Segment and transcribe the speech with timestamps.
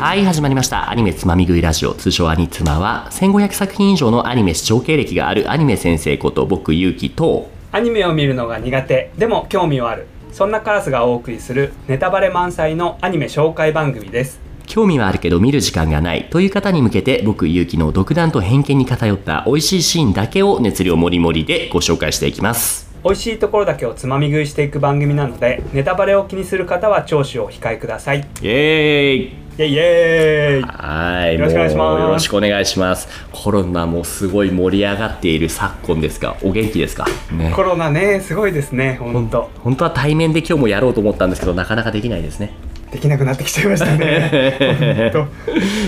[0.00, 0.88] はい始まりました。
[0.88, 1.92] アニメつまみ食いラジオ。
[1.92, 9.12] 通称アニツマは1500作品以上のアニメ視聴経歴があるアニメ先生こと僕ゆうきとアニメを見るのが苦手。
[9.18, 10.06] でも興味はある。
[10.32, 14.40] そんなカラスがお送りするネタバレ満載のアニメ紹介番組です。
[14.66, 22.90] 興味はあるけど見る時間がないという方に向けて僕ゆうきの独断と偏見に偏った美味しいシーンだけを熱量もりもりでご紹介していきます。
[23.04, 28.20] 美味しいところだけをつまみ食いしていく番組なのでネタバレを気にする方は聴取をお控えください。
[28.20, 30.62] イエーイイエイイエーイ。
[30.62, 31.34] はい。
[31.34, 32.00] よろしくお願いします。
[32.00, 33.08] よろしくお願いします。
[33.30, 37.06] コロナもすごい盛り上がっている昨今ですがお元気ですか？
[37.30, 37.52] ね。
[37.54, 39.50] コロナねすごいですね本当。
[39.62, 42.54] 本当は対面で今日もやろうと思ったんですけどなかなかできないですね。
[42.90, 45.10] できなくなってきちゃいましたね。
[45.12, 45.28] 本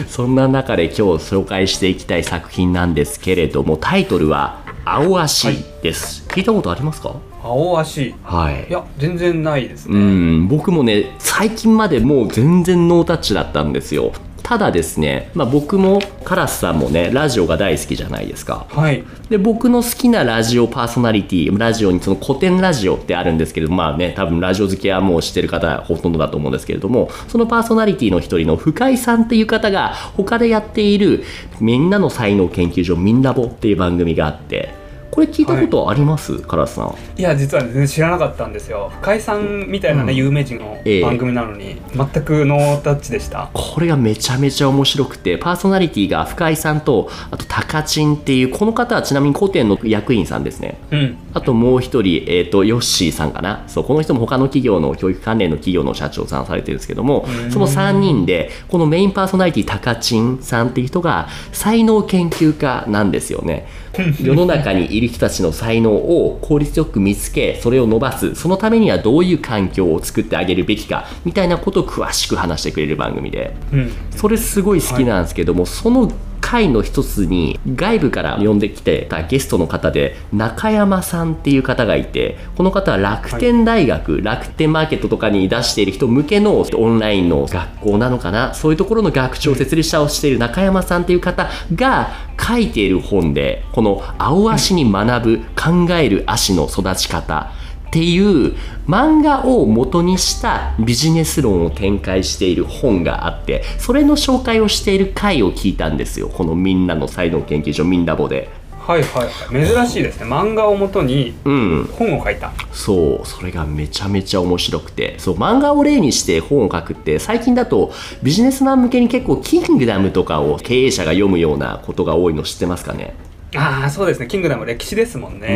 [0.07, 7.09] そんな中で今日紹介していきたい作品なんですけれどもタイトルは「青足」です、聞いたことありますか？
[7.09, 8.15] 当青足。
[8.23, 8.67] はい。
[8.69, 10.49] いや全然ないですうねん。
[10.49, 14.13] 僕もね最近までもう全然ノータッチだったんですよ。
[14.43, 18.67] ただですね、まあ、僕もカラスさんもねラジオが大好きじゃないですか。
[18.69, 19.05] はい。
[19.31, 31.25] で僕の好きなラジオパーソナリティラジオにその古典ラジオってあるんですけれどもまあね多分ラジオ好きはもう知ってる方ほとんどだと思うんですけれどもそのパーソナリティの一人の深井さんっていう方が他でやっている
[31.61, 34.82] 「みんなの才能研究所みんなぼ」っていう番組があって
[35.13, 36.95] これ聞いたことあります、カラスさん。
[37.19, 38.91] いや実は全然知らなかったんですよ。
[39.03, 40.17] 深井さんみたいなね、うん。
[40.17, 41.03] 有名人のええ。
[41.03, 43.51] 番組なのに、全くノータッチでした。
[43.53, 50.79] これがめちゃめちゃ面白くてパーソナリティが深井さんとあと高知んっていうこの方はちなみに古典の役員さんですね。
[50.91, 51.19] うん。
[51.35, 53.65] あともう一人、えっ、と、ヨッシーさんかな。
[53.67, 57.51] そう、この人も他の企業の教育関連の企業の社長さんされてるんですけどもう、ん。
[57.51, 63.67] その3人で、このメインパーソナリティ、タカチンさんっていう人が、才能研究家なんですよね。
[64.23, 68.35] 世の中にいる人たちの才能を効率よく見つけ、それを伸ばす。
[68.35, 73.55] そのためにはどういう環境を作ってあげるべきか、みたいなことを詳しく話してくれる番組で。
[73.73, 76.11] うんそれすごい好きなんですけども、その
[76.53, 88.53] 回の一つに外部から呼んできてたゲストの方で中山さんっていう方がいてこの方は楽天大学、楽天マーケットとかに出している人向けのオンラインの学校なのかな？
[88.53, 97.51] そういうところの学長設立者をしている中山さんっていう方が書いている本でこの「青足に学ぶ考える足の育ち方」
[97.93, 98.55] っていう
[98.89, 106.31] 漫画を元にしたビジネス論を展開している本があってそれの紹介をしている回を聞いたんですよ。
[106.31, 108.49] このみんなの才能研究所みんなぼで。
[108.79, 109.67] はいはいはい。
[109.67, 110.25] 珍しいですね。
[110.25, 112.51] 漫画をもとにうん本を書いた。
[112.73, 113.27] そう。
[113.27, 115.17] それがめちゃめちゃ面白くて。
[115.19, 117.93] そう漫画を例にして本を書くって最近だと
[118.23, 123.15] ビジネスマン向けに結構キングダムとかを経営者が読むようなことが多いの知ってますかね？
[123.55, 124.27] ああそうですね。
[124.29, 125.47] キングダム歴史ですもんね。
[125.47, 125.55] ね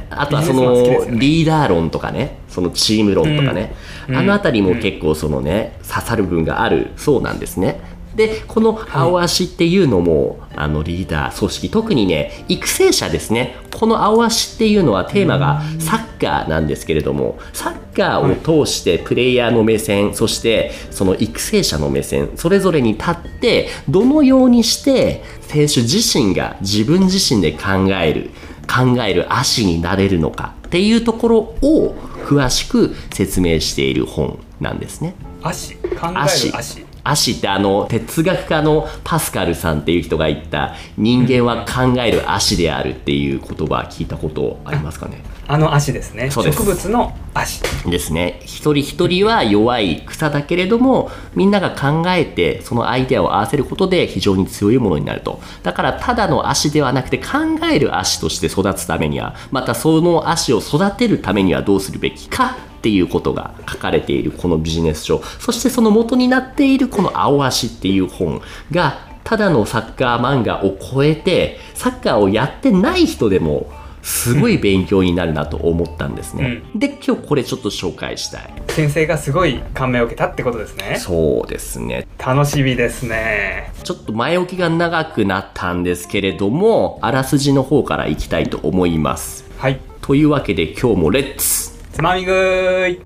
[0.00, 0.06] え。
[0.10, 0.72] あとはその
[1.10, 2.38] リーダー論とかね。
[2.48, 3.74] そのチーム論とかね、
[4.08, 4.16] うん。
[4.16, 7.80] あの辺りも結構そのね刺さる部分があるそうなんですね
[8.16, 13.56] でこの青足っていうのも、あのリーダー組織特にね育成者ですね。
[13.74, 28.30] この青足っていうのはテーマがサッカーなんですけれどもサッカーを通してプレイヤーの目線そしてその育成者の目線それぞれに立ってどのようにして選手自身が自分自身で考える
[28.66, 31.94] 考える足になれるのかっていうところを
[32.24, 35.14] 詳しく説明している本なんですね。
[35.42, 45.22] 足考える足足足ってあの哲学家のパスカルさんっていう人が言った人間は考える足であるっていう言葉聞いたことありますかね？
[45.46, 46.30] あの足ですね。
[46.30, 47.62] 植物の足。
[47.88, 48.40] ですね。
[48.44, 55.40] 一人一人は弱い草だけれどもみんなが考えてそのアイデアを合わせることで非常に強いものになると。
[55.62, 57.24] だからただの足ではなくて考
[57.70, 65.22] える足として育つためにはまたその足を育てるためにはどうするべきかっていうことが書かれているこのビジネス書。
[65.38, 73.72] そしてその元になっているこの「青足」っていう本がただのサッカー漫画を超えてサッカーをやってない人でも
[74.02, 78.54] すごい勉強になるなと思ったんですね、で今日これちょっと紹介したい。
[78.68, 80.98] 先生がすごい感銘を受けたってことですね。
[80.98, 82.06] そうですね。
[82.18, 83.72] 楽しみですね。
[83.82, 89.46] ちょっと前置きが長くなったんですけれどもあらすじの方からいきたいと思います。
[89.56, 89.80] はい。
[90.02, 93.00] というわけで今日もレッツつまみ食い。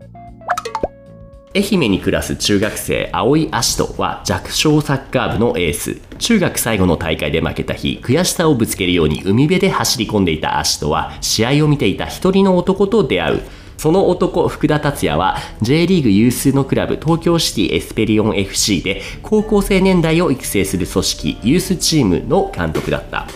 [1.55, 6.01] 愛媛に暮らす中学生青井葦人は弱小サッカー部のエース。
[6.19, 13.43] 中学最後の大会で負けた日悔しさをぶつけるように海辺で走り込んでいた葦人は試合を見ていた一人の男と出会う。
[13.77, 23.29] その男福田達也は J リーグ有数のクラブ東京シティエスペリオン FC で高校生年代を育成する組織ユースチームの監督だった。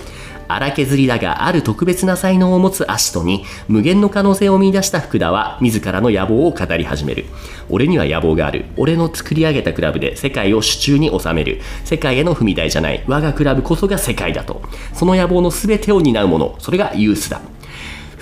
[0.49, 7.25] 荒削りだがある特別な才能を持つアシトに無限の可能性を見出した福田は自らの野望を語り始める。
[7.71, 8.67] 俺には野望がある。
[8.77, 11.61] 俺の作り上げたクラブで世界を手中に収める。
[11.85, 13.03] 世界への踏み台じゃない。
[13.07, 14.63] 我がクラブこそが世界だと。
[14.93, 16.57] その野望の全てを担うもの。
[16.59, 17.41] それがユースだ。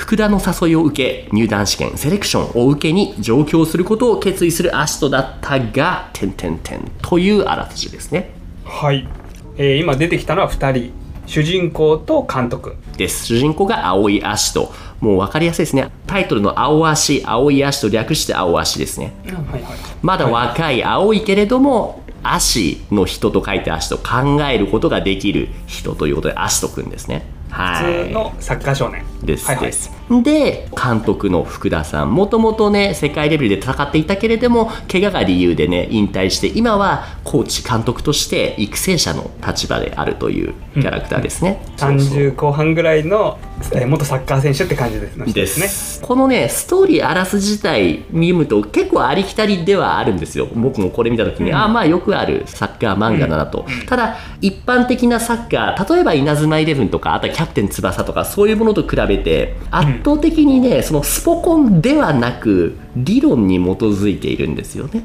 [0.01, 8.31] 福田の誘いを受け入団試験セレクションを受けに上京することを決意するアシトだったが点々点というあらすじですね。
[8.65, 9.07] はい、
[9.59, 11.00] えー今出てきたのは2人。
[11.31, 12.75] 主人公と監督。
[12.97, 13.25] です。
[13.25, 15.89] 主人公が青い足ともう分かりやすいですね。
[16.09, 19.15] タイトルの青足青い足と略して青足ですね。
[19.27, 27.15] はいはいまだ若い青いけれども足の人と書いて足と考えることができる人ということで足とくんですね。
[27.15, 29.11] はい普通のサッカー少年。
[29.23, 29.47] です。
[29.47, 29.67] はいはい。
[29.67, 29.91] です、
[30.23, 32.15] で監督の福田さん。
[32.15, 43.39] もともとね世界レベルで戦っていたけれども怪我が理由でね引退して今はコーチ監督として育成者の立場であるというキャラクターですね、そうそう30後半ぐらいの、
[43.73, 46.01] えー元サッカー選手って感じですの人でです。
[46.01, 50.47] このねストーリーあらすじ自体見ると結構ありきたりではあるんですよ。
[50.55, 65.05] 僕もこれ見た時に、ああまあよくあるサッカー漫画だなと、ただ一般的なサッカー例えば稲妻イレブンとかあとはキャプテン翼とかそういうものと比べて圧倒的にねそのスポコンではなく理論に基づいているんですよね。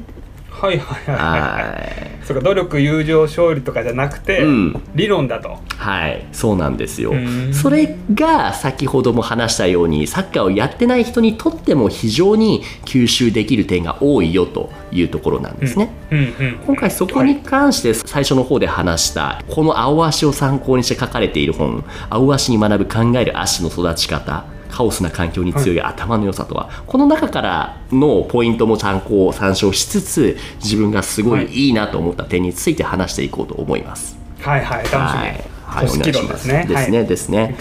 [0.60, 1.62] はいはいはいはい。
[1.62, 2.24] はい。
[2.24, 4.82] そうか努力友情勝利とかじゃなくて、うん。
[4.94, 5.58] 理論だと。
[5.76, 7.12] はい、そうなんですよ。
[7.14, 7.52] ん。
[7.52, 15.90] それが先ほども話したようにサッカーをやってない人にとっても非常に吸収できる点が多いよというところなんですね。
[16.10, 16.18] うん。
[16.18, 16.58] うん。
[16.66, 34.16] 今回そこに関して最初の方で話したこの青足を参考にして書かれている本「青足に学ぶ考える足の育ち方」カオスな環境に強い頭の良さとは、この中からのポイントも参考参照しつつ自分がすごいいいなと思った点について話していこうと思います。
[34.40, 36.66] はいはい楽しみ、はい、はい、組織論ですね。
[36.68, 37.06] ですね、はい。
[37.06, 37.56] ですね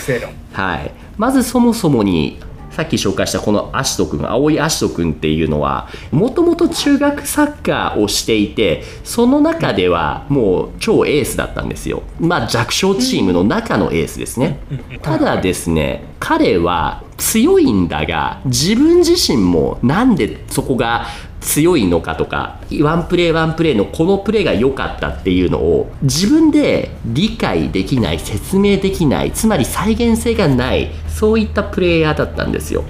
[0.53, 2.39] はい、まずそもそもに
[2.75, 12.03] さっき紹介したこのアシト君青いアシト君っていうのはもともと中学サッカーをしていてその中ではもう超エースだったんですよ。
[12.19, 14.59] まあ弱小チームの中のエースですね。
[15.01, 21.07] ただですね彼は強いんだが自分自身もなんでそこが
[21.45, 32.83] 強いのかとかワンプレーワンプレーのこのプレーが良かったっていうのを自分で理解できない説明できないつまり再現性がないそういったプレイヤーだったんですよ。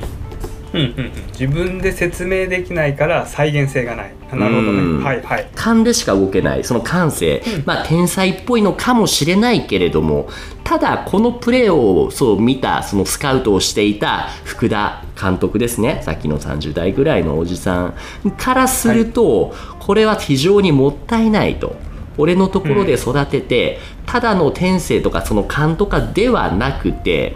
[0.73, 1.11] うんうんうん。
[1.27, 4.13] 自分で説明できないから再現性がない。
[4.31, 4.99] あなるほどうん。
[4.99, 5.47] ねはいはい。
[5.53, 6.63] 勘でしか動けない。
[6.63, 10.27] その感性、まあ天才っぽいのかもしれないけれども
[10.63, 16.01] ただこのプレーをそう見たそのスカウトをしていた福田監督ですね。
[16.01, 17.93] さっきの30代ぐらいのおじさ
[18.25, 21.75] んからすると、これは非常にもったいないと。
[22.17, 27.35] 俺のところで育てて、ただの天性とかその勘とかではなくて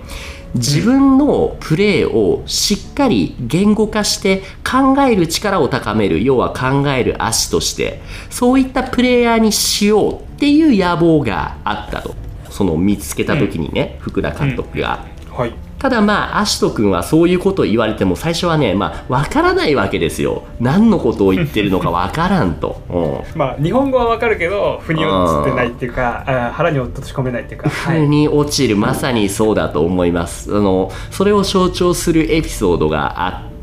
[0.55, 6.23] 自分のプレーをしっかり言語化して考える力を高める。
[6.23, 8.01] 要は考える足として。
[8.29, 12.15] そういったプレイヤーにしようっていう野望があったと。
[12.49, 15.05] その見つけた時にね、福田監督が。
[15.31, 15.69] はい。
[15.79, 20.43] ただまあ、アシト君はそういうことを言われても最初はね、まあ、わからないわけですよ。
[20.59, 22.81] 何のことを言ってるのかわからんと。
[22.91, 23.39] うん。
[23.39, 30.53] まあ日本語はわかるけど腑に落ちてないっていうか腹に落とし込めないっていうか、はい、風に落ちる、まさにそうだと思います。
[30.53, 33.58] あのそれを象徴するエピソードがあって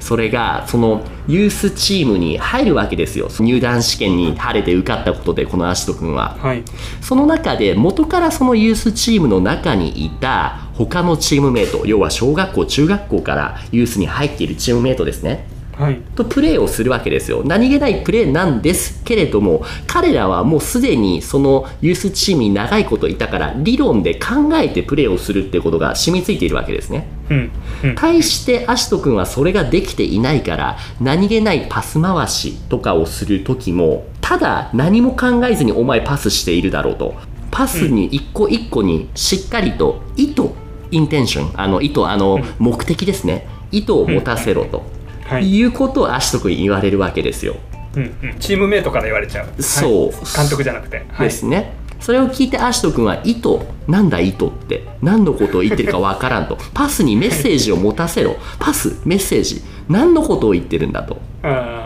[0.00, 3.28] それがそのユースチームに入るわけですよ。
[3.40, 6.36] 入団試験に晴れて受かったことでこのアシト君は。
[6.40, 6.62] はい。
[7.00, 15.46] その中で元からそのユースチームの中にいた他のチームメイト要は小学校中学校からユースに入っているチームメイトですね。
[15.76, 15.96] はい。
[16.14, 17.42] とプレーをするわけですよ。
[17.44, 27.50] 何気ないプレーなんですけれども彼らはもうすでにそのユースチームに長いこといたから理論で考えてプレーをするっていうことが染みついているわけですねうん。
[27.82, 27.94] うん。
[27.94, 37.14] 対してアシト君はそれができていないから何気ないパス回しとかをする時もただ何も考えずにお前パスしているだろうと。
[37.50, 40.50] パスに一個一個にしっかりと意図
[40.90, 43.46] インテンションあの意図あの目的ですね。
[43.70, 44.82] 意図を持たせろと、
[45.24, 45.56] はい。
[45.56, 47.56] いうことをアシト君に言われるわけですよ、
[47.96, 49.62] うんうん、チームメイトから言われちゃう。
[49.62, 50.06] そう。
[50.08, 51.72] はい監督じゃなくて、はい、ですね
[52.04, 56.58] それを聞いてアシト君は意図なんだ意図って何のことを言ってるかわからんと。
[56.74, 58.36] パスにメッセージを持たせろ。
[58.58, 59.62] パスメッセージ。
[59.88, 61.16] 何のことを言ってるんだと。
[61.42, 61.83] あ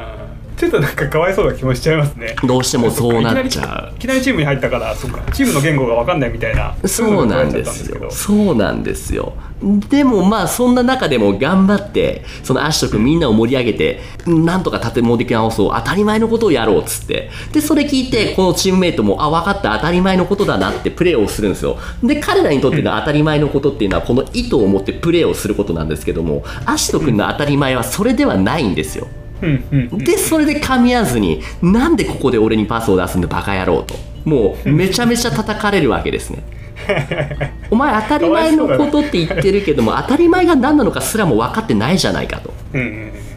[0.59, 2.35] ちょっとなんかかわいそうな気もしちゃいますね。
[2.43, 3.97] どうしてもそうなっちゃう。
[3.97, 8.11] いきなりチームに入ったからそっかチームの言語が分かんないみたいなそうなんですよ。
[8.11, 9.35] そうなんですよ。
[9.89, 17.31] でもまあそんな中でも頑張ってそのアシト君みんなを盛り上げてなんとか建物的直そう当たり前のことをやろうっつって。
[17.53, 21.79] でそれ聞いてこのチームメイトもあ分かった当たり前のことだなってプレーをするんですよ。
[22.03, 29.07] で彼らにとっての当たり前のことっていうのはこの意図を持ってプレーをすることなんですけどもアシト君の当たり前はそれではないんですよ
[29.41, 33.95] でそれで噛み合わずになんでここで俺にパスを出すんだバカ野郎と。
[34.25, 36.43] もうめちゃめちゃ叩かれるわけですね。
[37.71, 42.53] お前当たり前のことって言ってるけども当たり前が何なのかすらも分かってないじゃないかと。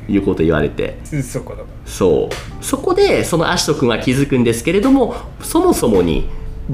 [0.09, 0.97] いうことを言われて。
[1.11, 2.63] うんそこだそう。
[2.63, 6.27] そこでそのアシト君は気づくんですけれどもそもそもに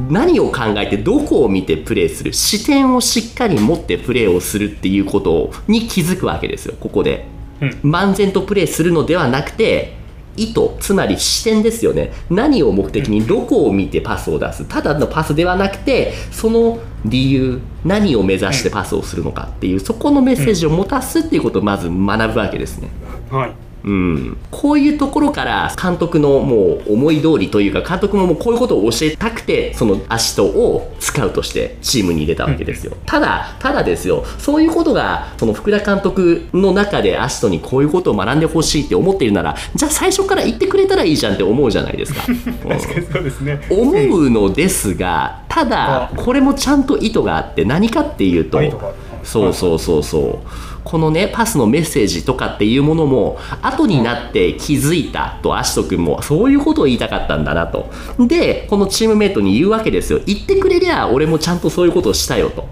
[0.10, 7.26] 何を考えてどこを見てプレーする視点をしっかり持ってプレーをするっていうことに気づくわけですよここで。
[7.32, 7.37] うん
[7.84, 9.96] 漫然とプレーするのではなくて
[10.36, 12.12] 意図つまり視点ですよね。
[12.30, 14.66] 何を目的にどこを見てパスを出す。
[14.66, 22.90] ただのパスではなくてその理由何を目指してパスをするのかっていうそこのメッセージを持たすっていうことをまず学ぶわけですね。
[23.32, 34.26] はいうん、こういうところから監督のもう思い通りというか監督ももうこういうことを教えたくてそのアシトを使うとしてチームに入れたわけですよ、ただただですよ。
[34.38, 42.38] そういうことがその福田監督の中でアシトにこういうことを学んでほしいって思っているならじゃあ最初から言ってくれたらいいじゃんって思うじゃないですか、うん。
[42.38, 43.62] 確かにそうですね。
[43.70, 48.96] 思うのですがただこれもちゃんと意図があって何かっていうとあ意図がある
[49.28, 50.48] そうそうそうそう。
[50.86, 57.92] このねパスのメッセージとかっていうものも後になって気づいたとアシト君もそういうことを言いたかったんだなと。
[58.20, 60.22] でこのチームメイトに言うわけですよ。
[60.26, 62.66] 言ってくれりゃ俺もちゃんとそういうことをしたよと。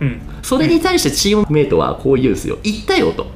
[0.00, 0.20] うん。
[0.42, 2.58] それに対してチームメイトはこう言うんですよ。
[2.62, 3.26] 言ったよと。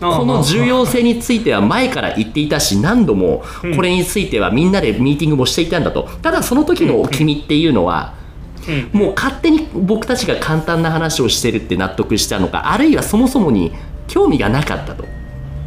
[0.00, 3.42] この重要性については前から言っていたし何度も
[3.74, 6.08] これについてはみんなでミーティングもしていたんだと。
[6.22, 8.14] ただその時の君っていうのは
[8.68, 9.00] うん。
[9.00, 13.72] もう勝手に僕たちが簡単な話をしてるって納得したのかあるいはそもそもに
[14.06, 15.04] 興味がなかったと。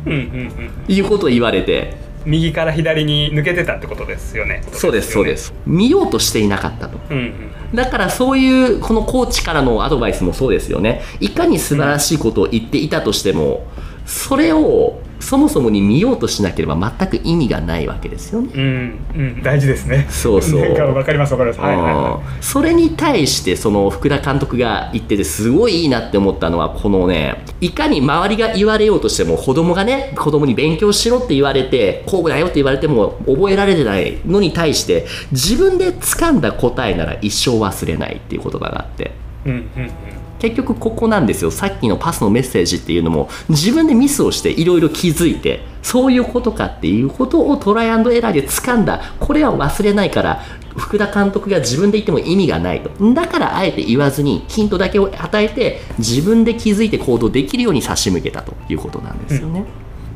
[0.06, 0.72] うんうんうん。
[0.88, 2.00] いうことを言われて。
[2.26, 4.64] 右から左に抜けてたってことですよね。
[4.74, 5.54] そうですそうです。
[5.66, 6.98] 見ようとしていなかったと。
[7.10, 7.52] うんうん。
[7.76, 11.02] だからそういうこのコーチからのアドバイスもそうですよね。
[11.20, 13.66] いかに素晴らしいことを言っていたとしても
[14.06, 18.52] それをそもそもに見ようとしなければ全く意味がないわけですよね。
[18.54, 20.08] うんうん大事ですね。
[20.10, 20.62] そうそう。
[20.62, 21.60] なんかわかりますわかります。
[21.62, 39.12] はいはいそれに対してその福田監督が言っててすごいいいなって思ったのはこのねいかに周りが言われようとしても子供がね子供に勉強しろって言われてこうだよって言われても覚えられてないのに対して自分で掴んだ答えなら一生忘れないっていう言葉があって。
[39.46, 40.11] いうんうんうん
[40.42, 41.52] 結局ここなんですよ。
[41.52, 49.14] さっきのパスのメッセージっていうのも自分でミスをしていろいろ気づいてそういうことかっていうことをトライアンドエラーで掴んだ。
[49.20, 50.42] これは忘れないから
[50.76, 52.90] 福田監督が自分で言っても意味がないと。
[53.14, 59.66] だからあえて言わずにヒントだけを与えて自分で気づいて行動できるように差し向けたということなんですよね。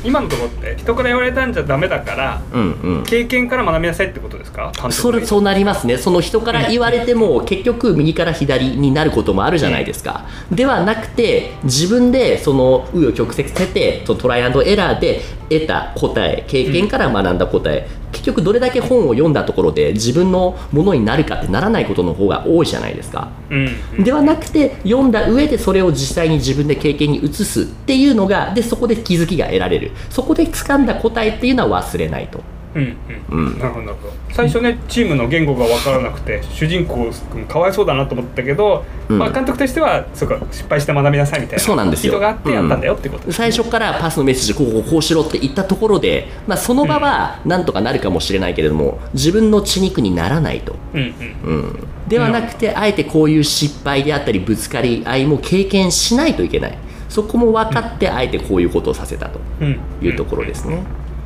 [0.06, 3.04] 今のところって人から言われたんじゃダメだからうんうん。
[3.04, 4.72] 経験から学びなさいってことですか？
[4.92, 5.98] それそうなりますね。
[5.98, 10.26] その人から言われても結局右から左になることもあるじゃないですか。
[10.52, 23.30] ではなくて自分でその紆余曲折経てトライアンドエラーで得た答え経験から学んだ答え、結局どれだけ本を読んだところで自分のものになるかってならないことの方が多いじゃないですか。
[23.50, 23.68] うん。
[23.98, 29.92] うんではなくて読んだ上でそれを実際に自分で経験に移すっていうのがでそこで気づきが得られる。
[30.10, 32.40] そこで掴んだ答えっていうのは忘れないと
[32.76, 32.96] うんう
[33.32, 33.56] うん。
[33.56, 34.14] んなるほどなるほど。
[34.32, 39.18] 最初ねチームの言語が分からなくて主人公君かわいそうだなと思ったけど、うん。
[39.18, 42.14] まあ、監督としてはそうか失敗して学びなさいみたいなそうなんですよ。
[42.14, 43.26] 意図があってやったんだよってこと。
[43.26, 51.00] です、最初からパスのメッセージこうこうこうしろって言ったところで、まあ、その場はなんとかなるかもしれないけれども自分の血肉にならないと、うん
[51.46, 51.54] うん。
[51.54, 56.78] うん、ではなくてあえてこういう失敗であったりぶつかり合いも経験しないといけない。
[57.08, 59.80] そこも分かってあえてこういうことをさせたとうん。
[60.02, 60.84] いうところですね、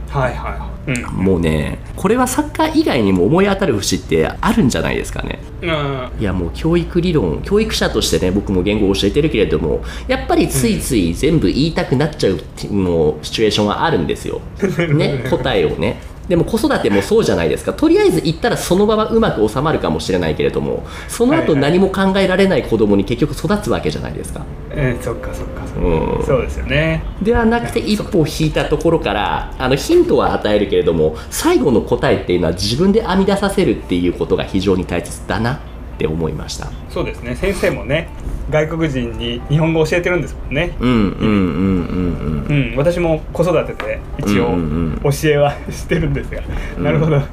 [0.09, 0.91] はいはいはい。
[0.91, 1.23] うん。
[1.23, 5.39] もうねこれはサッカー以外にも思い当たる節ってあるんじゃないですかね。
[5.61, 6.11] うん。
[6.19, 12.39] いやもう教育理論教育者としてね僕も言語を教えてるけれどもやっぱりついつい全部言いたくなっちゃう
[12.71, 14.41] のシチュエーションはあるんですよ、
[14.93, 17.74] ね、答えをねでも子育てもそうじゃないですか。
[17.74, 21.71] とりあえず言ったらその場はうまく収まるかもしれないけれどもその後はいはい。
[21.71, 24.45] 何も考えられない子供に結局育つわけじゃないですか。
[24.71, 26.25] えーそっかそっかそっか、うん。
[26.25, 27.03] そうですよね。
[27.21, 35.57] ではなくて一歩引いたところからあのヒントは与えるけれども最後の答えっていうのは自分で編み出させるっていうことが非常に大切だなっ
[35.98, 36.67] て思いました。
[36.89, 37.36] そうですね。
[37.36, 38.09] 先生もね
[38.50, 40.75] 外国人に日本語を教えてるんですもんね。
[40.79, 44.58] うんうんうんうんううんん、私も子育てで一応
[45.03, 46.41] 教えはしてるんですが、
[46.77, 46.84] うん。
[46.84, 47.20] なるほど。
[47.20, 47.25] 考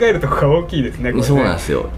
[0.00, 1.22] えるとこが大きいですねこれね。
[1.22, 1.88] そうなんですよ。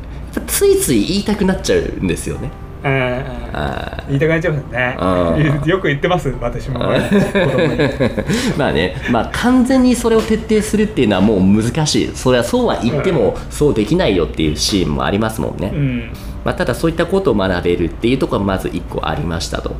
[0.47, 2.51] ついつい言いたくなっちゃうんですよね
[2.85, 5.63] 言いたくなっちゃいますね。
[5.65, 6.81] よく言ってます私も。
[8.59, 12.11] まあね、まあ、完全にそれを徹底するっていうのはもう難しい。
[12.15, 16.11] それはそうは言ってもそうできないよっていうシーンもありますもんね、うん。
[16.45, 19.75] まあ、ただそういったことを学べるっていうところがまず1個ありましたと。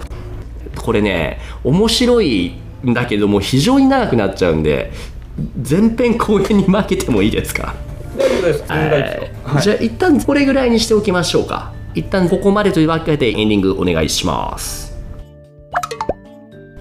[0.77, 2.55] これね面白い
[2.87, 4.91] んだけども非常に長くなっちゃうんで
[5.69, 7.75] 前編後編に負けてもいいですか？
[8.17, 8.65] 大丈夫です。
[8.69, 8.77] は
[9.61, 14.99] いじゃあ一旦これぐらいにしておきましょうか一旦ここまでというわけでエンディングお願いします。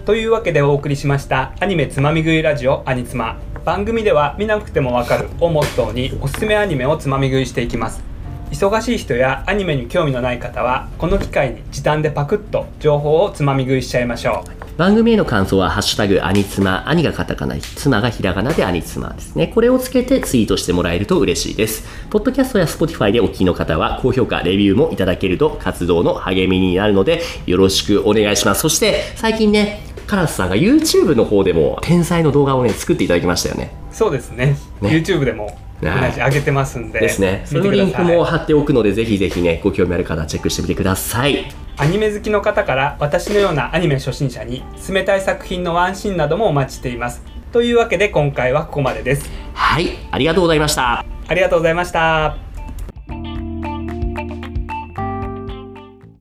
[0.06, 3.38] というわけでお送りしましたアニメつまみ食いラジオアニツマ。
[3.64, 8.04] 番組では見なくてもわかるをモットーにおすすめアニメをつまみ食いしていきます。
[8.52, 14.63] 忙しい人やアニメに興味のない方はこの機会に時短でパクッと情報をつまみ食いしちゃいましょう。
[14.78, 19.48] 番組への感想は「ハッシュタグアニツマ」兄がカタカナ妻がひらがなでアニツマですね。
[19.54, 21.84] これをつけてツイートしてもらえると嬉しいです。
[22.10, 28.62] ポッドキャストや Spotify でお聞きの方は高評価レビューもいただけると活動の励みになるのでよろしくお願いします。
[28.62, 33.72] そして最近ねカラスさんが YouTube の方でも天才の動画をね作っていただきましたよね。
[33.92, 34.58] そうですね。
[34.82, 34.90] ね。
[34.90, 36.14] YouTube でも同はい。
[36.14, 37.00] じ上げてますんで。
[37.00, 37.44] ですね。
[37.46, 47.24] そ見のリンクも貼っておくのでぜひぜひねご興味ある方はチェックしてみてくださいアニメ好きの方から私のようなアニメ初心者に冷たい作品のワンシーンなどもお待ちしています。
[47.52, 49.30] というわけで今回はここまでです。
[49.54, 51.06] はいありがとうございました。
[51.28, 52.43] ありがとうございました